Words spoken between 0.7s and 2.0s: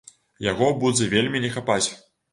будзе вельмі не хапаць.